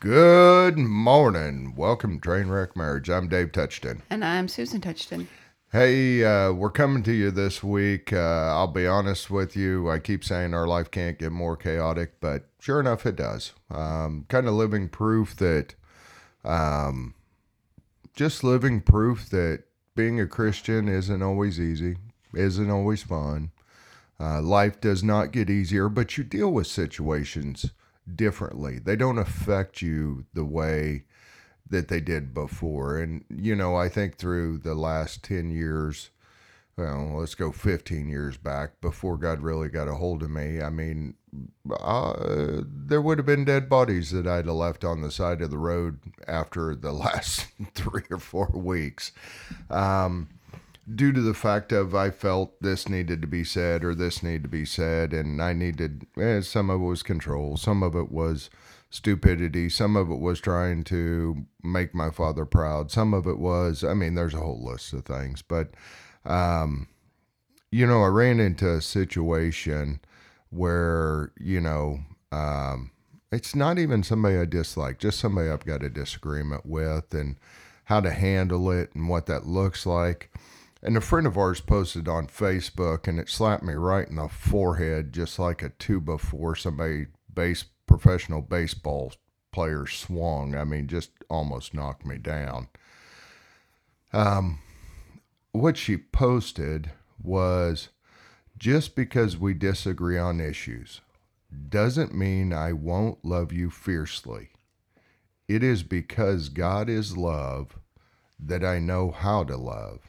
[0.00, 1.74] Good morning.
[1.74, 3.10] Welcome to Trainwreck Marriage.
[3.10, 4.02] I'm Dave Touchton.
[4.08, 5.26] And I'm Susan Touchton.
[5.72, 8.12] Hey, uh, we're coming to you this week.
[8.12, 9.90] Uh, I'll be honest with you.
[9.90, 13.54] I keep saying our life can't get more chaotic, but sure enough, it does.
[13.72, 15.74] Um, kind of living proof that,
[16.44, 17.14] um,
[18.14, 19.64] just living proof that
[19.96, 21.96] being a Christian isn't always easy,
[22.32, 23.50] isn't always fun.
[24.20, 27.72] Uh, life does not get easier, but you deal with situations
[28.14, 28.78] differently.
[28.78, 31.04] They don't affect you the way
[31.70, 32.98] that they did before.
[32.98, 36.10] And, you know, I think through the last 10 years,
[36.76, 40.62] well, let's go 15 years back before God really got a hold of me.
[40.62, 41.14] I mean,
[41.78, 45.50] uh, there would have been dead bodies that I'd have left on the side of
[45.50, 49.12] the road after the last three or four weeks.
[49.70, 50.28] Um,
[50.94, 54.44] due to the fact of I felt this needed to be said or this needed
[54.44, 58.10] to be said, and I needed eh, some of it was control, some of it
[58.10, 58.50] was
[58.90, 63.84] stupidity, some of it was trying to make my father proud, some of it was
[63.84, 65.70] I mean, there's a whole list of things, but
[66.24, 66.88] um,
[67.70, 70.00] you know, I ran into a situation
[70.50, 72.00] where you know.
[72.30, 72.90] Um,
[73.30, 77.36] it's not even somebody I dislike, just somebody I've got a disagreement with, and
[77.84, 80.30] how to handle it and what that looks like.
[80.82, 84.28] And a friend of ours posted on Facebook, and it slapped me right in the
[84.28, 89.12] forehead, just like a two before somebody base professional baseball
[89.50, 90.54] player swung.
[90.54, 92.68] I mean, just almost knocked me down.
[94.12, 94.60] Um,
[95.52, 97.88] what she posted was
[98.56, 101.00] just because we disagree on issues
[101.68, 104.50] doesn't mean I won't love you fiercely.
[105.48, 107.78] It is because God is love
[108.38, 110.07] that I know how to love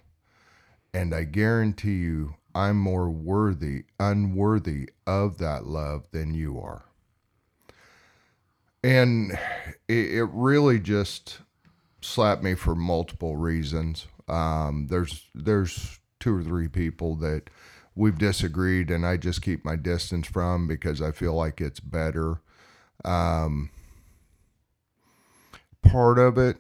[0.94, 6.86] and I guarantee you, I'm more worthy, unworthy of that love than you are.
[8.84, 9.38] And
[9.88, 11.40] it, it really just
[12.02, 14.08] slapped me for multiple reasons.
[14.28, 17.50] Um, there's there's two or three people that
[17.96, 22.42] we've disagreed, and I just keep my distance from because I feel like it's better.
[23.04, 23.70] Um,
[25.84, 26.58] part of it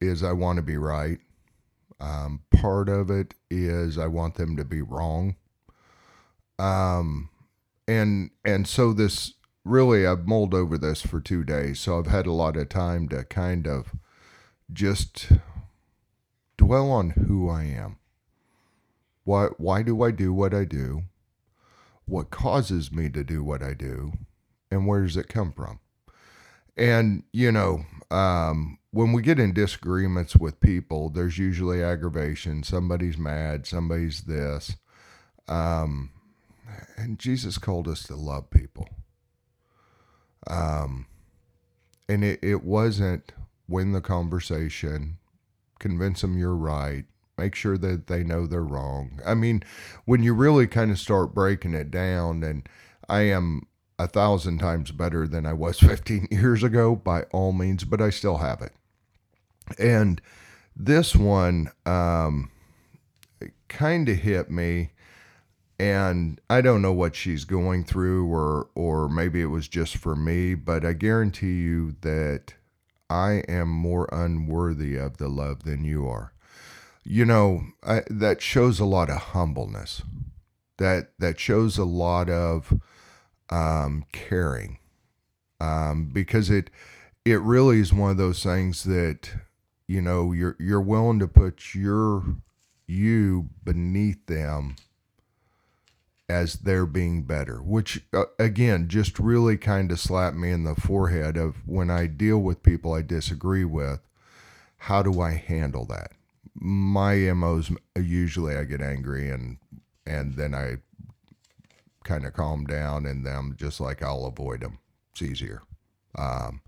[0.00, 1.18] is I want to be right.
[2.00, 5.36] Um, part of it is I want them to be wrong.
[6.58, 7.30] Um,
[7.86, 9.34] and and so this
[9.64, 13.08] really I've mulled over this for two days, so I've had a lot of time
[13.08, 13.94] to kind of
[14.72, 15.32] just
[16.56, 17.98] dwell on who I am.
[19.24, 21.04] Why why do I do what I do?
[22.06, 24.12] What causes me to do what I do?
[24.70, 25.80] And where does it come from?
[26.76, 32.62] And you know, um, when we get in disagreements with people, there's usually aggravation.
[32.62, 34.76] Somebody's mad, somebody's this.
[35.48, 36.10] Um,
[36.96, 38.88] and Jesus called us to love people.
[40.46, 41.06] Um,
[42.08, 43.32] and it, it wasn't
[43.66, 45.18] win the conversation,
[45.80, 47.04] convince them you're right,
[47.36, 49.20] make sure that they know they're wrong.
[49.26, 49.64] I mean,
[50.04, 52.68] when you really kind of start breaking it down, and
[53.08, 53.66] I am
[53.98, 58.10] a thousand times better than I was 15 years ago by all means, but I
[58.10, 58.72] still have it.
[59.78, 60.20] And
[60.76, 62.50] this one um,
[63.68, 64.90] kind of hit me,
[65.78, 70.14] and I don't know what she's going through, or or maybe it was just for
[70.14, 72.54] me, but I guarantee you that
[73.10, 76.32] I am more unworthy of the love than you are.
[77.02, 80.02] You know, I, that shows a lot of humbleness.
[80.78, 82.80] That that shows a lot of
[83.50, 84.78] um, caring,
[85.60, 86.70] um, because it
[87.24, 89.30] it really is one of those things that
[89.86, 92.22] you know you're you're willing to put your
[92.86, 94.76] you beneath them
[96.28, 100.74] as they're being better which uh, again just really kind of slapped me in the
[100.74, 104.00] forehead of when i deal with people i disagree with
[104.78, 106.12] how do i handle that?
[106.54, 109.58] My mo's usually i get angry and
[110.06, 110.76] and then i
[112.04, 114.78] kind of calm down and them just like i'll avoid them
[115.14, 115.62] it's easier.
[116.16, 116.60] Um,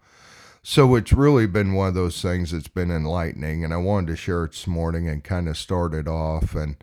[0.69, 4.17] so it's really been one of those things that's been enlightening, and I wanted to
[4.17, 6.57] share it this morning and kind of start it off.
[6.57, 6.75] And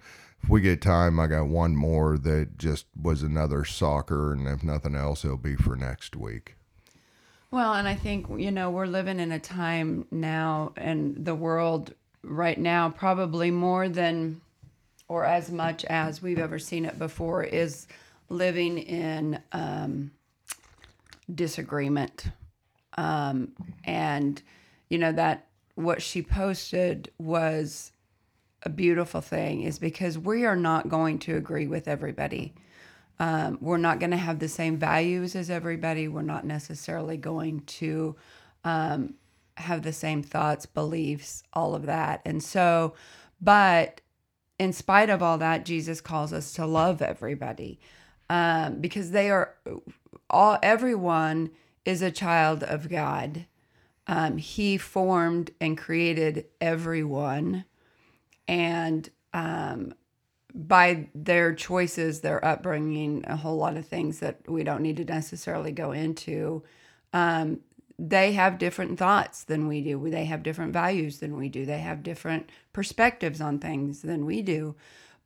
[0.42, 4.64] if we get time, I got one more that just was another soccer, and if
[4.64, 6.56] nothing else, it'll be for next week.
[7.52, 11.94] Well, and I think, you know, we're living in a time now, and the world
[12.24, 14.40] right now, probably more than
[15.10, 17.86] or as much as we've ever seen it before, is
[18.30, 20.12] living in um,
[21.36, 22.28] disagreement
[22.98, 23.54] um,
[23.84, 24.42] and,
[24.90, 27.92] you know, that what she posted was
[28.64, 32.54] a beautiful thing is because we are not going to agree with everybody.
[33.20, 36.08] Um, we're not going to have the same values as everybody.
[36.08, 38.16] We're not necessarily going to
[38.64, 39.16] um,
[39.58, 42.22] have the same thoughts, beliefs, all of that.
[42.26, 42.94] And so,
[43.42, 44.02] but
[44.58, 47.80] in spite of all that, Jesus calls us to love everybody
[48.30, 49.56] um, because they are
[50.30, 51.52] all, everyone
[51.86, 53.46] is a child of God.
[54.08, 57.66] Um, he formed and created everyone.
[58.48, 59.94] And um,
[60.54, 65.06] by their choices, their upbringing, a whole lot of things that we don't need to
[65.06, 66.64] necessarily go into,
[67.14, 67.60] um,
[67.98, 70.10] they have different thoughts than we do.
[70.10, 71.66] They have different values than we do.
[71.66, 74.76] They have different perspectives on things than we do.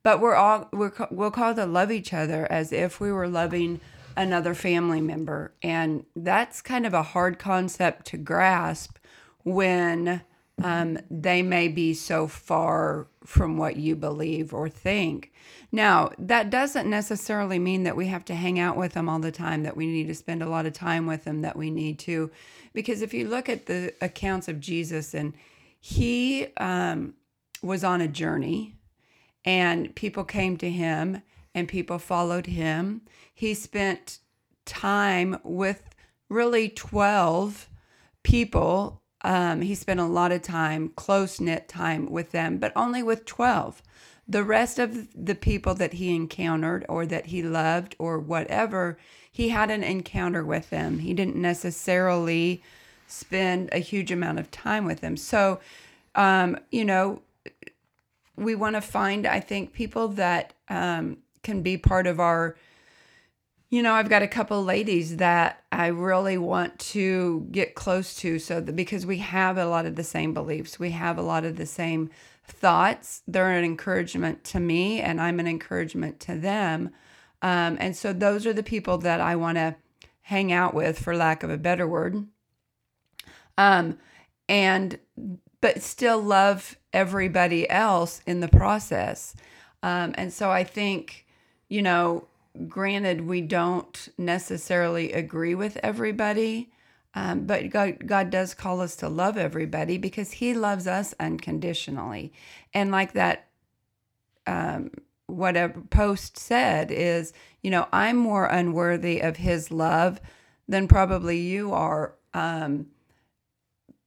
[0.02, 3.80] But we're all we're we'll call to love each other as if we were loving
[4.18, 8.98] another family member, and that's kind of a hard concept to grasp
[9.44, 10.22] when
[10.62, 15.32] um, they may be so far from what you believe or think.
[15.70, 19.30] Now, that doesn't necessarily mean that we have to hang out with them all the
[19.30, 22.00] time, that we need to spend a lot of time with them, that we need
[22.00, 22.30] to.
[22.72, 25.34] Because if you look at the accounts of Jesus, and
[25.78, 27.14] he um,
[27.62, 28.74] was on a journey,
[29.44, 31.22] and people came to him,
[31.58, 33.02] and people followed him.
[33.34, 34.18] He spent
[34.64, 35.90] time with
[36.28, 37.68] really 12
[38.22, 43.02] people um, he spent a lot of time, close knit time with them, but only
[43.02, 43.82] with 12.
[44.28, 48.98] The rest of the people that he encountered or that he loved or whatever,
[49.30, 51.00] he had an encounter with them.
[51.00, 52.62] He didn't necessarily
[53.06, 55.16] spend a huge amount of time with them.
[55.16, 55.60] So,
[56.14, 57.22] um, you know,
[58.36, 62.56] we want to find, I think, people that um, can be part of our
[63.70, 68.38] you know, I've got a couple ladies that I really want to get close to
[68.38, 71.44] so that because we have a lot of the same beliefs, we have a lot
[71.44, 72.08] of the same
[72.46, 73.22] thoughts.
[73.28, 76.90] They're an encouragement to me and I'm an encouragement to them.
[77.42, 79.76] Um, and so those are the people that I want to
[80.22, 82.26] hang out with, for lack of a better word.
[83.58, 83.98] Um,
[84.48, 84.98] and
[85.60, 89.34] but still love everybody else in the process.
[89.82, 91.26] Um, and so I think,
[91.68, 92.26] you know,
[92.66, 96.70] granted, we don't necessarily agree with everybody,
[97.14, 102.32] um, but God, God does call us to love everybody because He loves us unconditionally.
[102.74, 103.48] And like that,
[104.46, 104.90] um,
[105.26, 107.32] whatever post said is,
[107.62, 110.20] you know, I'm more unworthy of His love
[110.66, 112.14] than probably you are.
[112.34, 112.86] Um,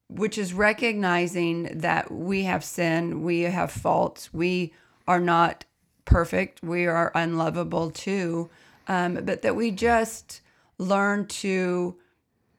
[0.07, 4.73] which is recognizing that we have sin, we have faults, we
[5.07, 5.63] are not
[6.05, 8.49] perfect, we are unlovable too,
[8.87, 10.41] um, but that we just
[10.77, 11.95] learn to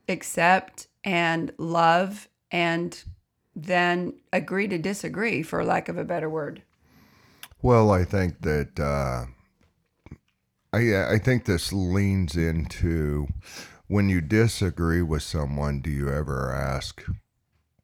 [0.08, 3.02] accept and love and
[3.54, 6.62] then agree to disagree, for lack of a better word.
[7.60, 9.26] Well, I think that uh,
[10.72, 13.28] I I think this leans into
[13.88, 15.80] when you disagree with someone.
[15.80, 17.04] Do you ever ask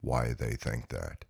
[0.00, 1.24] why they think that,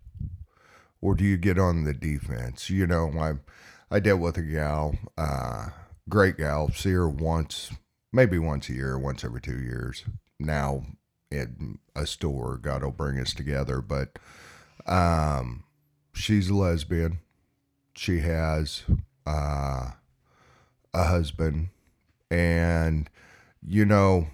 [1.01, 2.69] or do you get on the defense?
[2.69, 3.41] You know, I'm
[3.91, 5.69] I dealt with a gal, uh,
[6.07, 7.71] great gal, see her once,
[8.13, 10.05] maybe once a year, once every two years.
[10.39, 10.83] Now
[11.31, 13.81] in a store, God will bring us together.
[13.81, 14.19] But
[14.85, 15.63] um,
[16.13, 17.19] she's a lesbian.
[17.95, 18.83] She has
[19.25, 19.91] uh,
[20.93, 21.69] a husband.
[22.31, 23.09] And,
[23.65, 24.27] you know,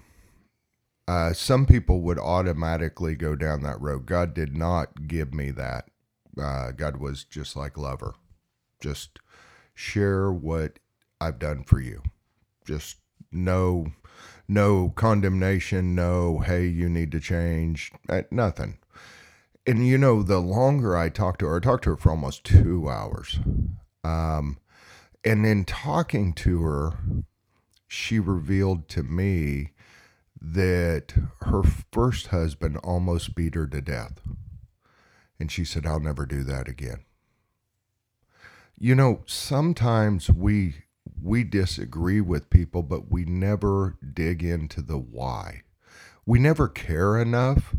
[1.08, 4.06] uh, some people would automatically go down that road.
[4.06, 5.90] God did not give me that.
[6.38, 8.16] Uh, God was just like lover,
[8.82, 9.20] just
[9.76, 10.80] share what
[11.22, 12.02] I've done for you.
[12.66, 12.98] Just
[13.32, 13.88] no
[14.48, 18.80] no condemnation, no hey you need to change, uh, nothing.
[19.68, 22.44] And you know, the longer I talked to her, I talked to her for almost
[22.44, 23.40] two hours.
[24.04, 24.60] Um,
[25.24, 26.92] and in talking to her,
[27.88, 29.72] she revealed to me
[30.40, 34.20] that her first husband almost beat her to death.
[35.40, 37.04] And she said, I'll never do that again.
[38.78, 40.76] You know, sometimes we
[41.22, 45.62] we disagree with people, but we never dig into the why.
[46.26, 47.76] We never care enough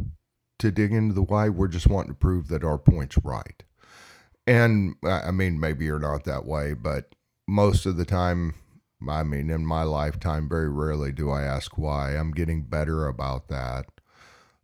[0.59, 1.49] to dig into the why.
[1.49, 3.63] We're just wanting to prove that our point's right.
[4.47, 7.15] And I mean, maybe you're not that way, but
[7.49, 8.55] most of the time,
[9.09, 12.13] I mean, in my lifetime, very rarely do I ask why.
[12.13, 13.87] I'm getting better about that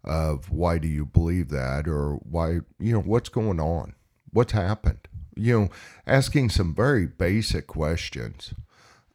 [0.05, 3.95] of why do you believe that or why, you know, what's going on?
[4.31, 5.09] What's happened?
[5.35, 5.69] You know,
[6.07, 8.55] asking some very basic questions.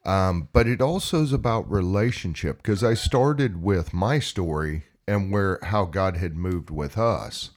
[0.05, 5.59] Um, but it also is about relationship because I started with my story and where
[5.63, 7.51] how God had moved with us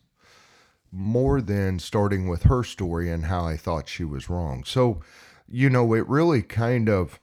[0.92, 4.64] more than starting with her story and how I thought she was wrong.
[4.64, 5.00] So,
[5.48, 7.20] you know, it really kind of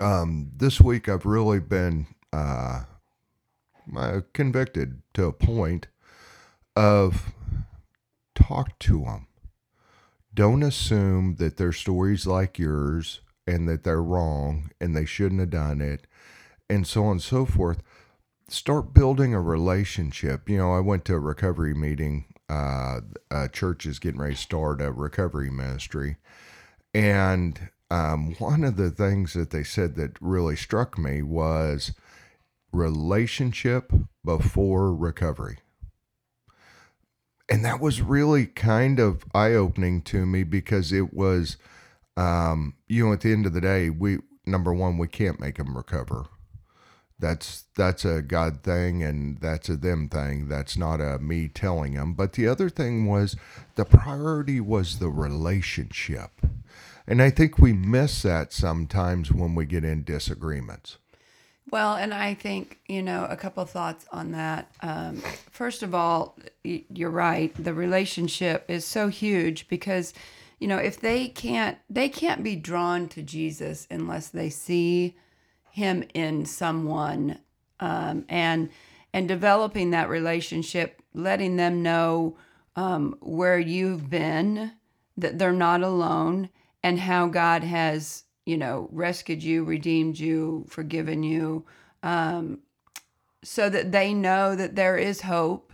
[0.00, 2.84] um, this week I've really been uh,
[3.96, 5.88] uh, convicted to a point
[6.74, 7.32] of
[8.34, 9.26] talk to them.
[10.34, 15.50] Don't assume that their stories like yours and that they're wrong and they shouldn't have
[15.50, 16.06] done it
[16.70, 17.82] and so on and so forth.
[18.48, 20.48] Start building a relationship.
[20.48, 22.26] You know, I went to a recovery meeting.
[22.48, 26.16] Uh, a church is getting ready to start a recovery ministry.
[26.94, 31.92] And um, one of the things that they said that really struck me was
[32.72, 33.92] relationship
[34.24, 35.58] before recovery.
[37.48, 41.56] And that was really kind of eye opening to me because it was,
[42.16, 45.58] um, you know, at the end of the day, we, number one, we can't make
[45.58, 46.26] them recover.
[47.18, 50.48] That's that's a God thing and that's a them thing.
[50.48, 52.14] That's not a me telling them.
[52.14, 53.36] But the other thing was
[53.76, 56.30] the priority was the relationship.
[57.06, 60.98] And I think we miss that sometimes when we get in disagreements.
[61.72, 64.70] Well, and I think, you know, a couple thoughts on that.
[64.82, 67.50] Um, first of all, you're right.
[67.56, 70.12] The relationship is so huge because,
[70.60, 75.16] you know, if they can't, they can't be drawn to Jesus unless they see
[75.70, 77.38] him in someone
[77.80, 78.68] um, and,
[79.14, 82.36] and developing that relationship, letting them know
[82.76, 84.72] um, where you've been,
[85.16, 86.50] that they're not alone
[86.82, 91.64] and how God has, you know, rescued you, redeemed you, forgiven you,
[92.02, 92.58] um,
[93.44, 95.72] so that they know that there is hope,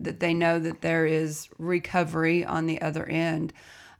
[0.00, 3.52] that they know that there is recovery on the other end.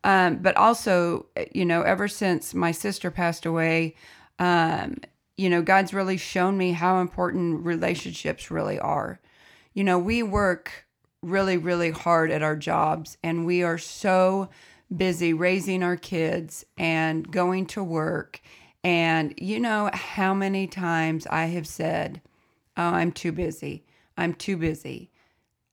[0.05, 3.97] Um, but also, you know, ever since my sister passed away,
[4.39, 4.99] um,
[5.37, 9.21] you know, God's really shown me how important relationships really are.
[9.75, 10.87] You know, we work
[11.23, 14.51] really, really hard at our jobs and we are so
[14.95, 18.41] busy raising our kids and going to work.
[18.83, 22.21] And you know how many times I have said,
[22.77, 23.85] Oh, I'm too busy.
[24.17, 25.11] I'm too busy.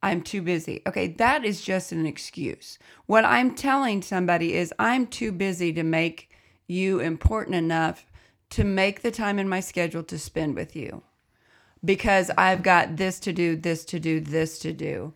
[0.01, 0.81] I'm too busy.
[0.87, 2.77] Okay, that is just an excuse.
[3.05, 6.29] What I'm telling somebody is, I'm too busy to make
[6.67, 8.05] you important enough
[8.51, 11.01] to make the time in my schedule to spend with you
[11.83, 15.13] because I've got this to do, this to do, this to do.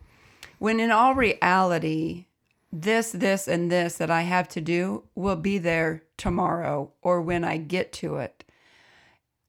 [0.57, 2.25] When in all reality,
[2.71, 7.43] this, this, and this that I have to do will be there tomorrow or when
[7.43, 8.43] I get to it.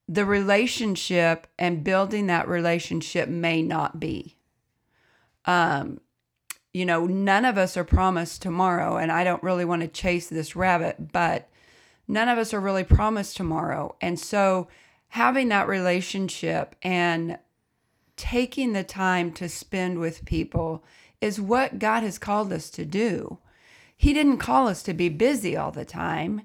[0.07, 4.35] The relationship and building that relationship may not be.
[5.45, 6.01] Um,
[6.73, 10.27] you know, none of us are promised tomorrow, and I don't really want to chase
[10.27, 11.49] this rabbit, but
[12.07, 13.95] none of us are really promised tomorrow.
[14.01, 14.67] And so,
[15.09, 17.37] having that relationship and
[18.15, 20.83] taking the time to spend with people
[21.21, 23.37] is what God has called us to do.
[23.95, 26.41] He didn't call us to be busy all the time,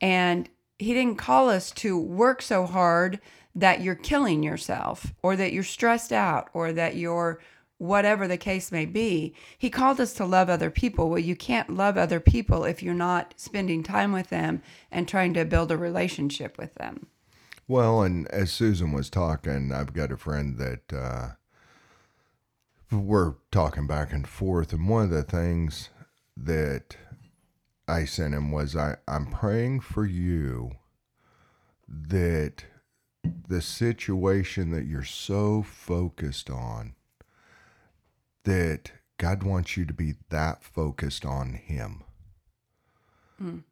[0.00, 0.48] and
[0.78, 3.20] He didn't call us to work so hard
[3.54, 7.40] that you're killing yourself or that you're stressed out or that you're
[7.82, 9.34] whatever the case may be.
[9.58, 11.10] He called us to love other people.
[11.10, 14.62] Well, you can't love other people if you're not spending time with them
[14.92, 17.08] and trying to build a relationship with them.
[17.66, 21.28] Well, and as Susan was talking, I've got a friend that uh,
[22.92, 25.90] we're talking back and forth, and one of the things
[26.36, 26.96] that
[27.88, 30.72] I sent him was I, I'm praying for you
[31.88, 32.64] that
[33.48, 36.94] the situation that you're so focused on,
[38.44, 42.02] that God wants you to be that focused on Him.
[43.40, 43.62] Mm.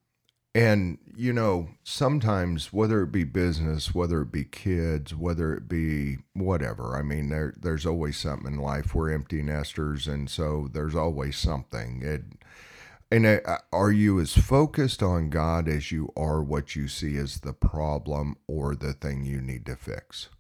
[0.53, 6.19] And, you know, sometimes, whether it be business, whether it be kids, whether it be
[6.33, 8.93] whatever, I mean, there, there's always something in life.
[8.93, 12.03] We're empty nesters, and so there's always something.
[12.03, 12.23] It,
[13.13, 17.41] and uh, are you as focused on God as you are what you see as
[17.41, 20.31] the problem or the thing you need to fix?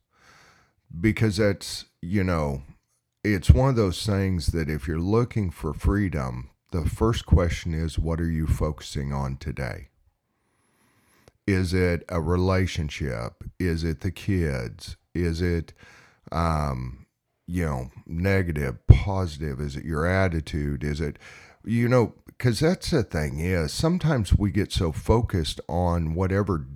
[1.00, 2.62] Because that's, you know,
[3.22, 7.98] it's one of those things that if you're looking for freedom, the first question is,
[7.98, 9.88] what are you focusing on today?
[11.50, 13.42] Is it a relationship?
[13.58, 14.96] Is it the kids?
[15.16, 15.72] Is it,
[16.30, 17.06] um,
[17.48, 19.60] you know, negative, positive?
[19.60, 20.84] Is it your attitude?
[20.84, 21.18] Is it,
[21.64, 26.68] you know, because that's the thing is sometimes we get so focused on whatever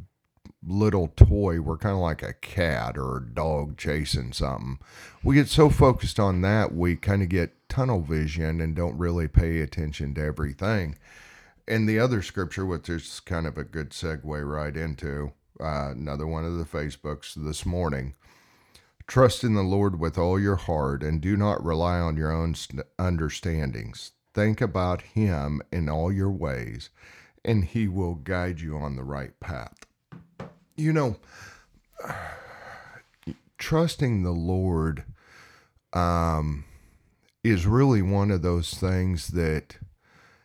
[0.66, 1.60] little toy.
[1.60, 4.80] We're kind of like a cat or a dog chasing something.
[5.22, 9.28] We get so focused on that, we kind of get tunnel vision and don't really
[9.28, 10.96] pay attention to everything
[11.66, 16.26] and the other scripture, which is kind of a good segue right into uh, another
[16.26, 18.14] one of the Facebooks this morning.
[19.06, 22.54] Trust in the Lord with all your heart and do not rely on your own
[22.98, 24.12] understandings.
[24.32, 26.90] Think about Him in all your ways,
[27.44, 29.86] and He will guide you on the right path.
[30.76, 31.16] You know,
[33.58, 35.04] trusting the Lord
[35.92, 36.64] um,
[37.44, 39.76] is really one of those things that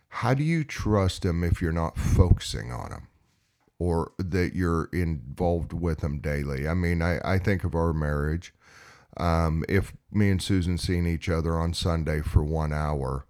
[0.10, 3.08] how do you trust them if you're not focusing on them
[3.78, 6.68] or that you're involved with them daily?
[6.68, 8.54] I mean, I, I think of our marriage.
[9.18, 13.26] Um, if me and Susan seen each other on Sunday for one hour,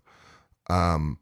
[0.70, 1.20] um,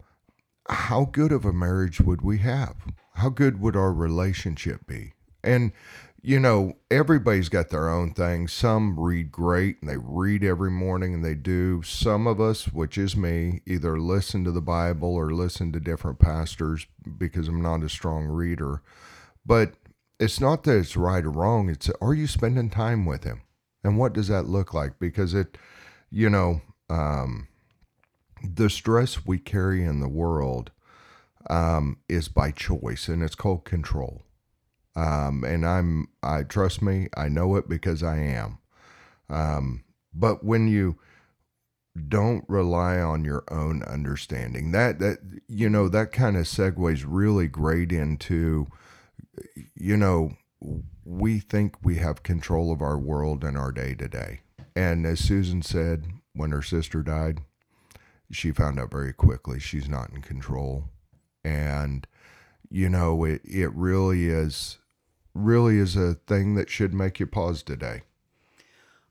[0.70, 2.76] how good of a marriage would we have?
[3.14, 5.14] How good would our relationship be?
[5.44, 5.72] And
[6.22, 8.48] you know, everybody's got their own thing.
[8.48, 11.84] Some read great and they read every morning and they do.
[11.84, 16.20] Some of us, which is me, either listen to the Bible or listen to different
[16.20, 18.82] pastors because I'm not a strong reader.
[19.46, 19.76] But
[20.20, 21.70] it's not that it's right or wrong.
[21.70, 23.44] It's are you spending time with him?
[23.84, 25.00] And what does that look like?
[25.00, 25.58] Because it,
[26.10, 27.48] you know, um,
[28.44, 30.72] the stress we carry in the world
[31.50, 34.24] um, is by choice and it's called control.
[34.98, 38.58] Um, and I'm, I trust me, I know it because I am.
[39.30, 40.98] Um, but when you
[42.08, 47.48] don't rely on your own understanding, that, that, you know, that kind of segues really
[47.48, 48.66] great into,
[49.76, 50.32] you know,
[51.06, 54.40] we think we have control of our world and our day to day.
[54.76, 57.42] And as Susan said, when her sister died,
[58.32, 60.86] she found out very quickly she's not in control.
[61.44, 62.08] And,
[62.68, 64.80] you know, it, it really is
[65.38, 68.04] really is a thing that should make you pause today.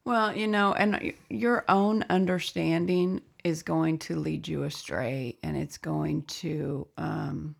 [0.05, 5.79] Well, you know, and your own understanding is going to lead you astray and it's
[5.79, 7.57] going to, um,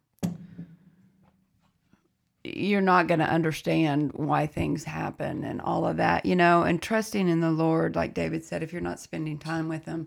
[2.45, 6.81] you're not going to understand why things happen and all of that, you know, and
[6.81, 10.07] trusting in the Lord, like David said, if you're not spending time with Him,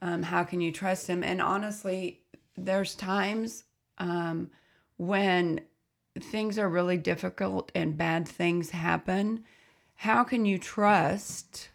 [0.00, 1.24] um, how can you trust Him?
[1.24, 2.20] And honestly,
[2.56, 3.64] there's times
[3.98, 4.50] um,
[4.96, 5.60] when
[6.20, 9.44] things are really difficult and bad things happen,
[9.96, 11.68] how can you trust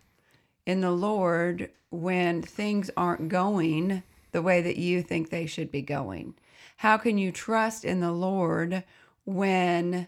[0.65, 5.81] in the Lord when things aren't going the way that you think they should be
[5.81, 6.35] going?
[6.77, 8.83] How can you trust in the Lord
[9.25, 10.07] when,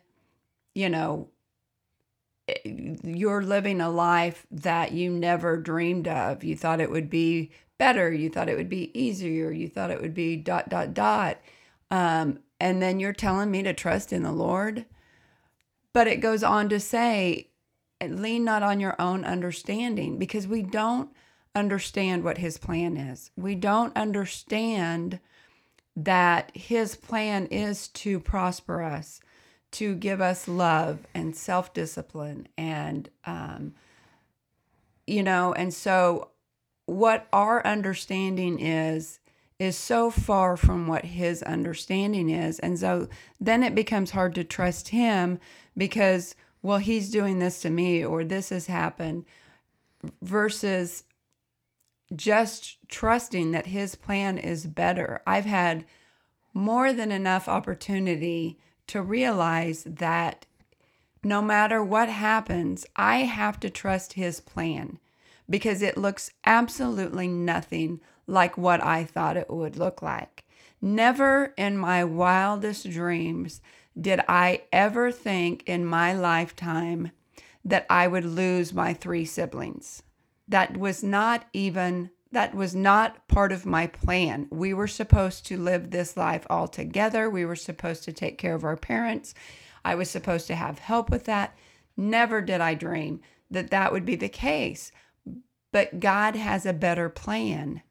[0.74, 1.30] you know,
[2.64, 6.44] you're living a life that you never dreamed of?
[6.44, 10.02] You thought it would be better, you thought it would be easier, you thought it
[10.02, 11.40] would be dot, dot, dot.
[11.90, 14.86] Um, and then you're telling me to trust in the Lord.
[15.94, 17.50] But it goes on to say,
[18.00, 21.10] lean not on your own understanding because we don't
[21.56, 23.32] understand what his plan is.
[23.36, 25.20] We don't understand
[25.96, 29.20] that his plan is to prosper us,
[29.72, 32.48] to give us love and self discipline.
[32.60, 33.74] And, um,
[35.08, 36.30] you know, and so
[36.86, 39.20] what our understanding is,
[39.62, 42.58] is so far from what his understanding is.
[42.58, 43.08] And so
[43.40, 45.38] then it becomes hard to trust him
[45.78, 49.24] because, well, he's doing this to me or this has happened
[50.20, 51.04] versus
[52.16, 55.22] just trusting that his plan is better.
[55.28, 55.86] I've had
[56.56, 60.48] more than enough opportunity to realize that
[61.24, 64.98] no matter what happens, I have to trust his plan
[65.48, 70.46] because it looks absolutely nothing like what I thought it would look like.
[70.82, 73.62] Never in my wildest dreams
[74.00, 77.12] did I ever think in my lifetime
[77.64, 80.02] that I would lose my three siblings.
[80.48, 84.48] That was not even that was not part of my plan.
[84.50, 87.30] We were supposed to live this life all together.
[87.30, 89.34] We were supposed to take care of our parents.
[89.84, 91.58] I was supposed to have help with that.
[91.98, 94.94] Never did I dream that that would be the case.
[95.74, 97.82] But God has a better plan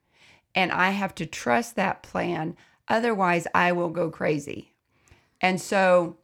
[0.55, 2.57] and I have to trust that plan.
[2.89, 4.73] Otherwise, I will go crazy.
[5.41, 6.19] And so,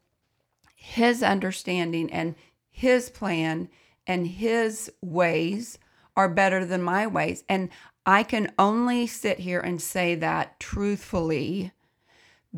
[0.74, 2.34] his understanding and
[2.70, 3.68] his plan
[4.06, 5.78] and his ways
[6.16, 7.44] are better than my ways.
[7.48, 7.70] And
[8.04, 11.72] I can only sit here and say that truthfully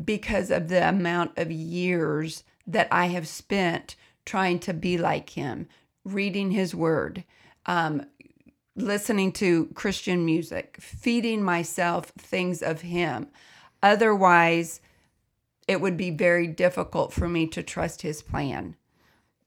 [0.01, 5.67] because of the amount of years that I have spent trying to be like him,
[6.05, 7.23] reading his word,
[7.65, 8.05] um,
[8.81, 13.27] listening to Christian music, feeding myself things of Him.
[13.81, 14.81] Otherwise,
[15.67, 18.75] it would be very difficult for me to trust His plan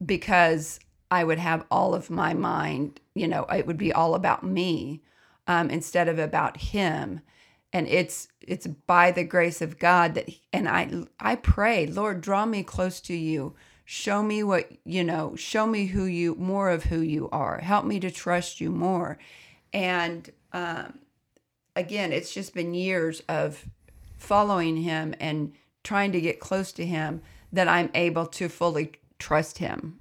[0.05, 4.43] because I would have all of my mind, you know, it would be all about
[4.43, 5.03] me
[5.47, 7.21] um, instead of about Him.
[7.73, 12.45] And it's it's by the grace of God that, and I I pray, Lord, draw
[12.45, 13.55] me close to you
[13.93, 17.85] show me what you know show me who you more of who you are help
[17.85, 19.19] me to trust you more
[19.75, 20.99] and um,
[21.77, 23.67] again it's just been years of
[24.17, 25.53] following him and
[25.85, 27.21] trying to get close to him
[27.53, 29.99] that i'm able to fully trust him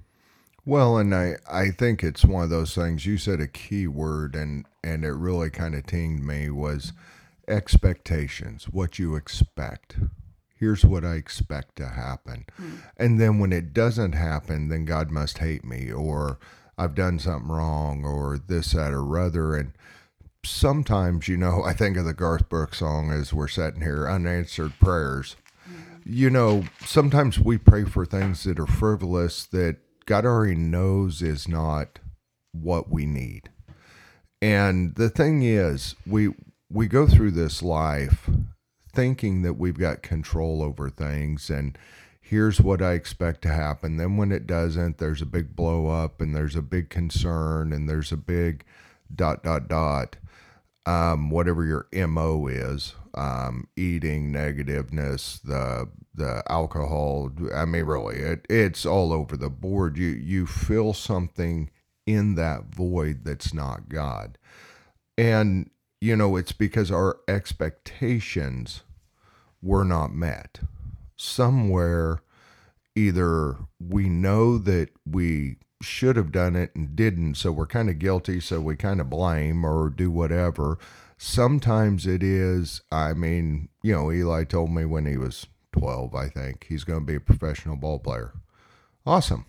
[0.64, 3.04] Well, and I, I think it's one of those things.
[3.04, 6.92] You said a key word, and and it really kind of tinged me was
[7.48, 8.68] expectations.
[8.70, 9.96] What you expect.
[10.62, 12.74] Here's what I expect to happen, hmm.
[12.96, 16.38] and then when it doesn't happen, then God must hate me, or
[16.78, 19.72] I've done something wrong, or this, that, or other, and
[20.44, 24.78] sometimes, you know, I think of the Garth Brooks song as we're sitting here, unanswered
[24.78, 25.34] prayers.
[25.64, 25.72] Hmm.
[26.04, 31.48] You know, sometimes we pray for things that are frivolous that God already knows is
[31.48, 31.98] not
[32.52, 33.50] what we need.
[34.40, 36.28] And the thing is, we
[36.70, 38.30] we go through this life
[38.92, 41.76] thinking that we've got control over things and
[42.20, 43.98] here's what I expect to happen.
[43.98, 47.88] Then when it doesn't, there's a big blow up and there's a big concern and
[47.88, 48.64] there's a big
[49.14, 50.16] dot dot dot
[50.86, 58.46] um, whatever your mo is um, eating negativeness the the alcohol i mean really it,
[58.50, 61.70] it's all over the board you you feel something
[62.06, 64.36] in that void that's not god
[65.16, 65.70] and
[66.02, 68.82] you know it's because our expectations
[69.62, 70.58] were not met
[71.16, 72.20] somewhere
[72.96, 77.98] either we know that we should have done it and didn't, so we're kind of
[77.98, 80.78] guilty, so we kind of blame or do whatever.
[81.18, 86.28] Sometimes it is, I mean, you know, Eli told me when he was 12, I
[86.28, 88.32] think, he's going to be a professional ball player.
[89.04, 89.46] Awesome.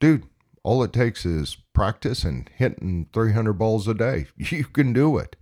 [0.00, 0.24] Dude,
[0.62, 4.26] all it takes is practice and hitting 300 balls a day.
[4.36, 5.36] You can do it.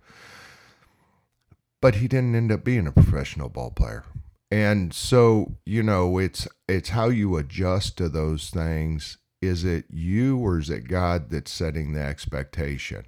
[1.85, 4.05] But he didn't end up being a professional ball player.
[4.51, 10.39] And so, you know, it's it's how you adjust to those things is it you
[10.39, 13.05] or is it God that's setting the expectation?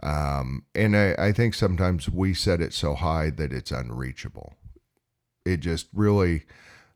[0.00, 4.54] Um, and I, I think sometimes we set it so high that it's unreachable.
[5.44, 6.44] It just really,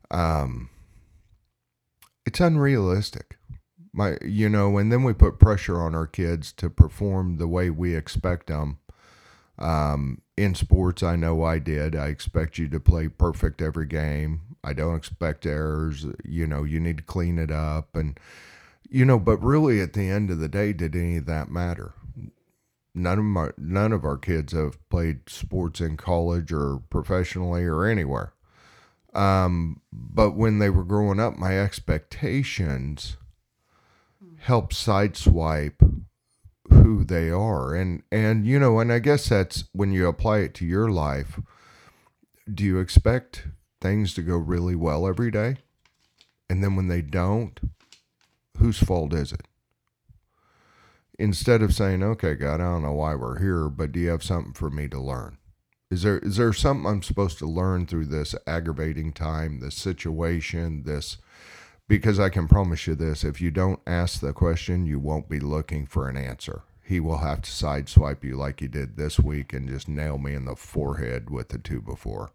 [0.09, 0.69] um,
[2.25, 3.35] it's unrealistic.
[3.91, 7.69] My, you know, and then we put pressure on our kids to perform the way
[7.69, 8.79] we expect them.
[9.59, 11.95] Um, in sports, I know I did.
[11.95, 14.41] I expect you to play perfect every game.
[14.63, 16.05] I don't expect errors.
[16.23, 18.19] You know, you need to clean it up and
[18.89, 21.93] you know, but really at the end of the day, did any of that matter?
[22.93, 27.85] None of my none of our kids have played sports in college or professionally or
[27.85, 28.33] anywhere.
[29.13, 33.17] Um, but when they were growing up, my expectations
[34.39, 35.82] help sideswipe
[36.83, 37.73] who they are.
[37.73, 41.39] And and you know, and I guess that's when you apply it to your life,
[42.51, 43.47] do you expect
[43.81, 45.57] things to go really well every day?
[46.49, 47.59] And then when they don't,
[48.57, 49.47] whose fault is it?
[51.17, 54.23] Instead of saying, okay, God, I don't know why we're here, but do you have
[54.23, 55.37] something for me to learn?
[55.89, 60.83] Is there is there something I'm supposed to learn through this aggravating time, this situation,
[60.83, 61.17] this
[61.87, 65.39] because I can promise you this, if you don't ask the question, you won't be
[65.39, 66.63] looking for an answer.
[66.93, 70.35] He will have to sideswipe you like he did this week and just nail me
[70.35, 72.29] in the forehead with the two before.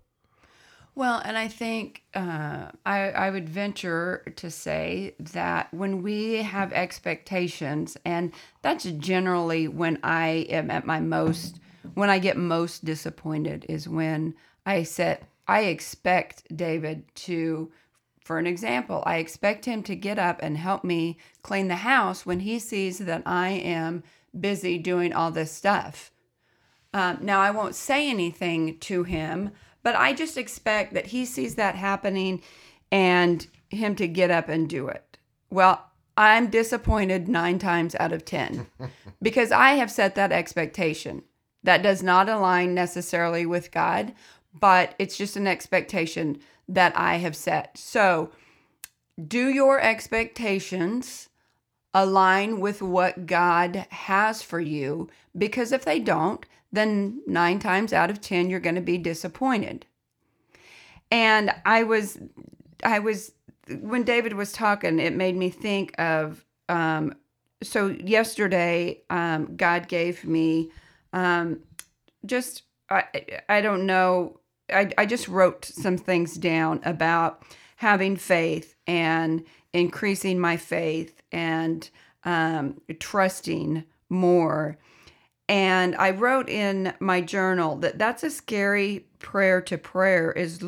[0.97, 6.73] Well, and I think uh, I, I would venture to say that when we have
[6.73, 11.61] expectations, and that's generally when I am at my most,
[11.95, 14.35] when I get most disappointed, is when
[14.67, 17.71] I set, I expect David to,
[18.25, 22.27] for an example, I expect him to get up and help me clean the house
[22.27, 24.03] when he sees that I am
[24.39, 26.11] busy doing all this stuff.
[26.95, 29.51] Um, now, I won't say anything to him
[29.83, 32.43] but I just expect that he sees that happening
[32.91, 35.19] and him to get up and do it.
[35.51, 35.83] Well,
[36.17, 38.67] I'm disappointed nine times out of 10
[39.23, 41.23] because I have set that expectation.
[41.63, 44.13] That does not align necessarily with God,
[44.53, 46.39] but it's just an expectation
[46.69, 47.79] that I have set.
[47.79, 48.31] So,
[49.27, 51.28] do your expectations
[52.03, 55.09] align with what God has for you?
[55.37, 59.87] Because if they don't, then nine times out of 10, you're going to be disappointed.
[61.11, 62.19] And I was,
[62.85, 63.33] I was,
[63.81, 67.15] when David was talking, it made me think of, um,
[67.63, 70.71] so yesterday, um, God gave me
[71.13, 71.61] um,
[72.27, 73.05] just, I,
[73.49, 77.43] I don't know, I, I just wrote some things down about
[77.77, 81.89] having faith and increasing my faith and
[82.25, 84.79] um, trusting more.
[85.49, 90.63] And I wrote in my journal that that's a scary prayer to prayer is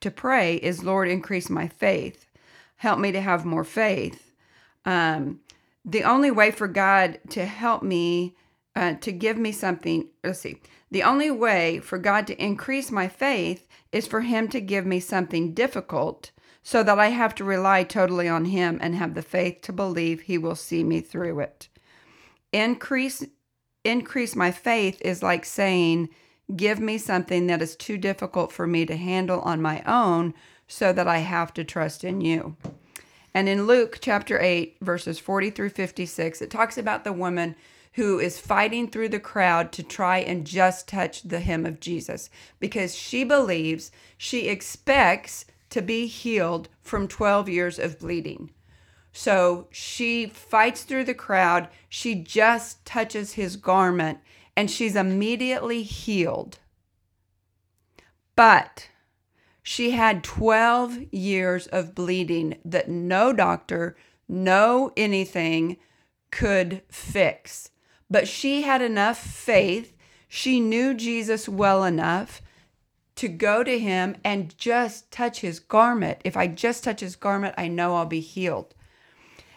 [0.00, 2.26] to pray is Lord increase my faith,
[2.76, 4.32] help me to have more faith.
[4.84, 5.40] Um,
[5.84, 8.36] the only way for God to help me
[8.74, 10.08] uh, to give me something.
[10.22, 10.60] Let's see.
[10.90, 15.00] The only way for God to increase my faith is for Him to give me
[15.00, 16.30] something difficult
[16.66, 20.22] so that I have to rely totally on Him and have the faith to believe
[20.22, 21.68] He will see me through it.
[22.52, 23.24] Increase
[23.84, 26.08] increase my faith is like saying,
[26.56, 30.34] give me something that is too difficult for me to handle on my own
[30.66, 32.56] so that I have to trust in you.
[33.32, 37.54] And in Luke chapter 8, verses 40 through 56, it talks about the woman
[37.92, 42.28] who is fighting through the crowd to try and just touch the hem of Jesus
[42.58, 45.44] because she believes, she expects
[45.76, 48.50] to be healed from 12 years of bleeding.
[49.12, 51.68] So she fights through the crowd.
[51.86, 54.20] She just touches his garment
[54.56, 56.60] and she's immediately healed.
[58.36, 58.88] But
[59.62, 65.76] she had 12 years of bleeding that no doctor, no anything
[66.30, 67.68] could fix.
[68.08, 69.94] But she had enough faith.
[70.26, 72.40] She knew Jesus well enough
[73.16, 76.20] to go to him and just touch his garment.
[76.24, 78.74] If I just touch his garment, I know I'll be healed.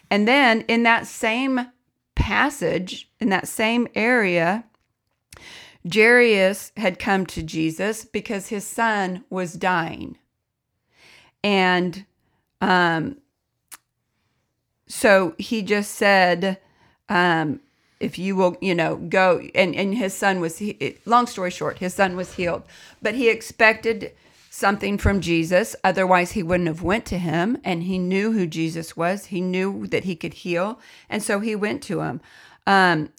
[0.10, 1.68] And then in that same
[2.16, 4.66] passage, in that same area,
[5.92, 10.18] Jairus had come to Jesus because his son was dying.
[11.44, 12.06] And
[12.62, 13.18] um,
[14.88, 16.60] so he just said,
[17.08, 17.62] um,
[18.00, 19.42] if you will, you know, go.
[19.54, 20.62] And, and his son was,
[21.06, 22.64] long story short, his son was healed.
[23.02, 24.14] But he expected
[24.50, 25.76] something from Jesus.
[25.84, 27.58] Otherwise, he wouldn't have went to him.
[27.64, 29.26] And he knew who Jesus was.
[29.26, 30.80] He knew that he could heal.
[31.10, 32.22] And so he went to him.
[32.66, 33.10] Um,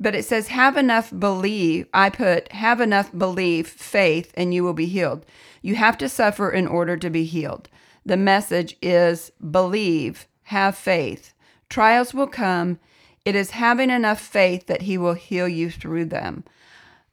[0.00, 1.86] but it says, have enough belief.
[1.94, 5.24] I put, have enough belief, faith, and you will be healed.
[5.60, 7.68] You have to suffer in order to be healed.
[8.04, 11.34] The message is believe, have faith.
[11.68, 12.80] Trials will come.
[13.24, 16.44] It is having enough faith that he will heal you through them.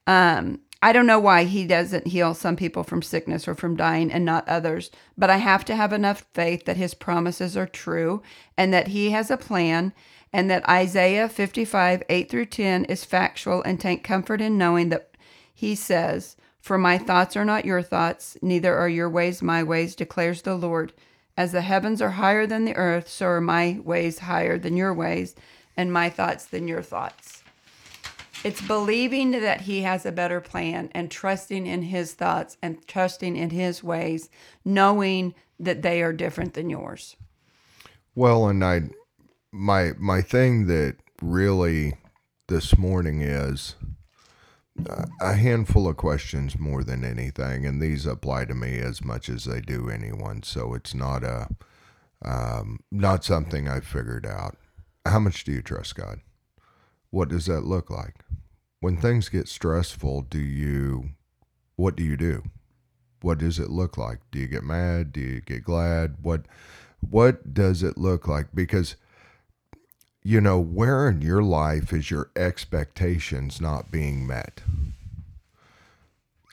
[0.08, 4.12] Um, I don't know why he doesn't heal some people from sickness or from dying
[4.12, 8.22] and not others, but I have to have enough faith that his promises are true
[8.58, 9.94] and that he has a plan
[10.32, 15.12] and that Isaiah 55, 8 through 10 is factual and take comfort in knowing that
[15.54, 19.96] he says, For my thoughts are not your thoughts, neither are your ways my ways,
[19.96, 20.94] declares the Lord.
[21.36, 24.94] As the heavens are higher than the earth, so are my ways higher than your
[24.94, 25.36] ways,
[25.80, 27.42] and my thoughts than your thoughts.
[28.44, 33.38] It's believing that he has a better plan and trusting in his thoughts and trusting
[33.38, 34.30] in his ways,
[34.66, 37.16] knowing that they are different than yours.
[38.14, 38.90] Well, and I
[39.54, 41.96] my my thing that really
[42.50, 43.76] this morning is
[44.90, 49.30] uh, a handful of questions more than anything, and these apply to me as much
[49.30, 50.44] as they do anyone.
[50.44, 51.48] So it's not a
[52.22, 54.58] um, not something I figured out.
[55.06, 56.20] How much do you trust God?
[57.10, 58.16] What does that look like?
[58.80, 61.10] when things get stressful, do you,
[61.76, 62.44] what do you do?
[63.22, 64.20] What does it look like?
[64.32, 65.12] Do you get mad?
[65.12, 66.16] Do you get glad?
[66.22, 66.46] What,
[67.02, 68.48] what does it look like?
[68.54, 68.96] Because,
[70.24, 74.62] you know, where in your life is your expectations not being met?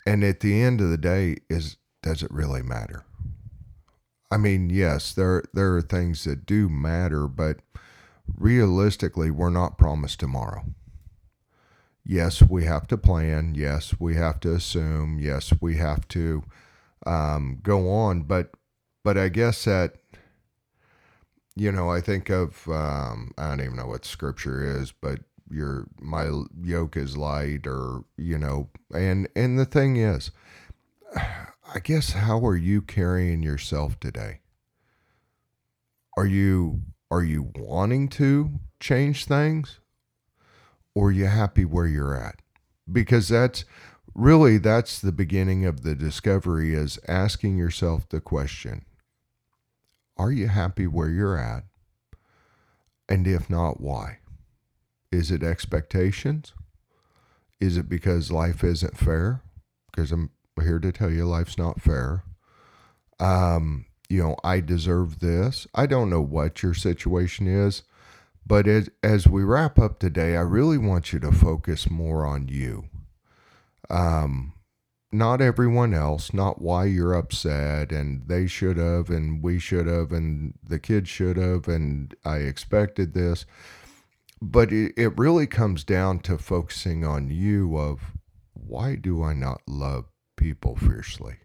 [0.04, 3.04] And at the end of the day, is does it really matter?
[4.30, 7.58] I mean, yes, there there are things that do matter, but
[8.36, 10.64] realistically, we're not promised tomorrow
[12.06, 13.54] yes, we have to plan.
[13.54, 15.18] Yes, we have to assume.
[15.18, 16.44] Yes, we have to
[17.04, 18.22] um, go on.
[18.22, 18.52] But
[19.02, 19.96] but I guess that
[21.54, 25.86] you know I think of um, I don't even know what scripture is, but your
[26.00, 26.30] my
[26.62, 30.30] yoke is light, or you know, and and the thing is,
[31.16, 34.40] I guess how are you carrying yourself today?
[36.16, 39.80] Are you are you wanting to change things?
[40.96, 42.40] or are you happy where you're at?
[42.90, 43.66] Because that's
[44.14, 48.86] really that's the beginning of the discovery is asking yourself the question,
[50.16, 51.64] are you happy where you're at?
[53.10, 54.20] And if not, why?
[55.12, 56.54] Is it expectations?
[57.60, 59.42] Is it because life isn't fair?
[59.94, 60.30] Because I'm
[60.62, 62.24] here to tell you life's not fair.
[63.20, 65.66] Um, you know, I deserve this.
[65.74, 67.82] I don't know what your situation is.
[68.46, 72.48] But as, as we wrap up today, I really want you to focus more on
[72.48, 72.84] you.
[73.90, 74.54] Um,
[75.10, 80.12] not everyone else, not why you're upset and they should have and we should have
[80.12, 83.46] and the kids should have and I expected this.
[84.40, 88.12] But it, it really comes down to focusing on you of
[88.52, 91.36] why do I not love people fiercely?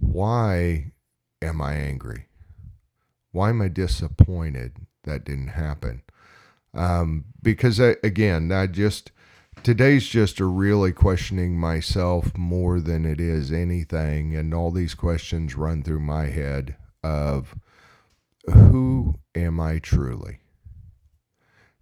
[0.00, 0.92] Why
[1.42, 2.26] am I angry?
[3.32, 4.86] Why am I disappointed?
[5.06, 6.02] that didn't happen.
[6.74, 9.12] Um, because I, again, I just
[9.62, 14.36] today's just a really questioning myself more than it is anything.
[14.36, 17.54] And all these questions run through my head of
[18.52, 20.40] who am I truly?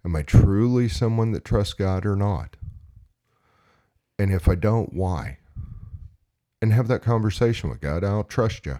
[0.05, 2.55] Am I truly someone that trusts God or not?
[4.17, 5.39] And if I don't, why?
[6.61, 8.03] And have that conversation with God.
[8.03, 8.79] I'll trust you.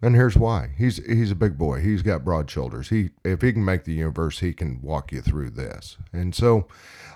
[0.00, 0.74] And here's why.
[0.76, 1.80] He's he's a big boy.
[1.80, 2.88] He's got broad shoulders.
[2.88, 5.96] He if he can make the universe, he can walk you through this.
[6.12, 6.66] And so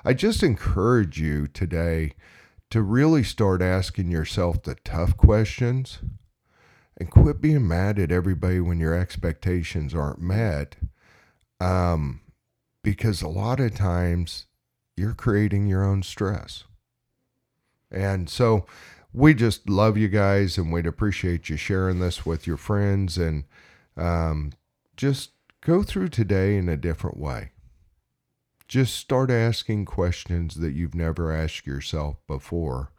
[0.05, 2.13] I just encourage you today
[2.71, 5.99] to really start asking yourself the tough questions
[6.97, 10.77] and quit being mad at everybody when your expectations aren't met.
[11.61, 12.21] Um,
[12.83, 14.47] because a lot of times
[14.97, 16.65] you're creating your own stress.
[17.91, 18.65] And so
[19.17, 23.45] we just love you guys and we'd appreciate you sharing this with your friends and
[23.97, 24.53] um,
[24.95, 25.31] just
[25.63, 27.53] go through today in a different way.
[28.69, 32.93] Just start asking questions that you've never asked yourself before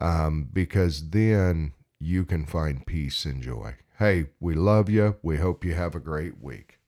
[0.00, 3.74] um, because then you can find peace and joy.
[3.98, 5.16] Hey, we love you.
[5.22, 6.78] We hope you have a great week.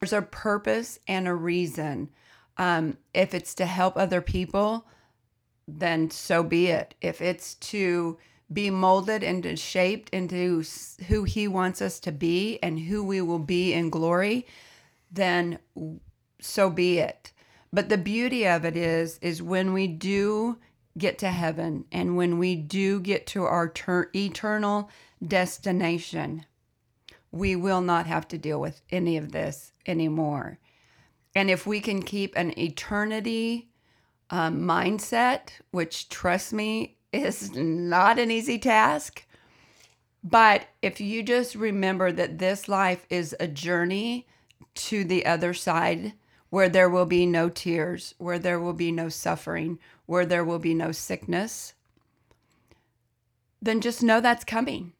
[0.00, 2.08] There's a purpose and a reason.
[2.56, 4.86] Um, if it's to help other people,
[5.66, 6.94] then so be it.
[7.00, 8.18] If it's to
[8.52, 10.62] be molded and shaped into
[11.08, 14.46] who He wants us to be and who we will be in glory,
[15.10, 15.58] then
[16.40, 17.32] so be it.
[17.72, 20.58] But the beauty of it is, is when we do
[20.98, 24.90] get to heaven and when we do get to our ter- eternal
[25.26, 26.44] destination,
[27.30, 30.58] we will not have to deal with any of this anymore.
[31.34, 33.70] And if we can keep an eternity
[34.32, 39.26] um, mindset, which trust me is not an easy task,
[40.24, 44.26] but if you just remember that this life is a journey
[44.74, 46.14] to the other side
[46.48, 50.58] where there will be no tears, where there will be no suffering, where there will
[50.58, 51.74] be no sickness,
[53.60, 54.92] then just know that's coming.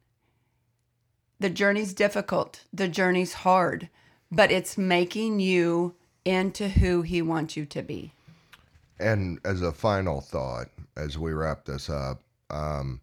[1.41, 3.89] The journey's difficult, the journey's hard,
[4.31, 8.13] but it's making you into who He wants you to be.
[9.03, 13.01] And as a final thought, as we wrap this up, um,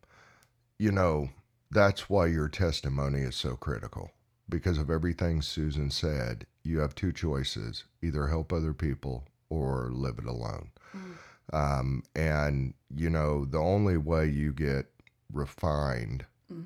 [0.77, 1.29] you know,
[1.71, 4.11] that's why your testimony is so critical
[4.47, 10.17] because of everything Susan said you have two choices either help other people or live
[10.17, 10.69] it alone.
[10.95, 11.13] Mm.
[11.51, 14.85] Um, and, you know, the only way you get
[15.33, 16.65] refined mm.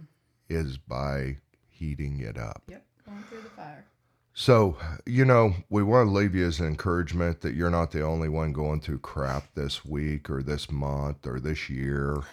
[0.50, 2.64] is by heating it up.
[2.68, 3.86] Yep, going through the fire.
[4.34, 8.02] So, you know, we want to leave you as an encouragement that you're not the
[8.02, 12.24] only one going through crap this week or this month or this year.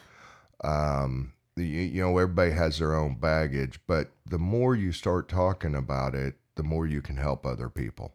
[0.64, 5.74] Um, you, you know, everybody has their own baggage, but the more you start talking
[5.74, 8.14] about it, the more you can help other people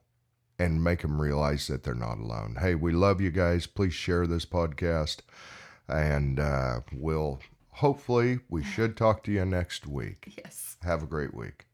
[0.58, 2.58] and make them realize that they're not alone.
[2.60, 3.67] Hey, we love you guys.
[3.67, 5.19] Please share this podcast,
[5.88, 10.34] and uh, we'll hopefully we should talk to you next week.
[10.38, 10.78] Yes.
[10.82, 11.65] Have a great week.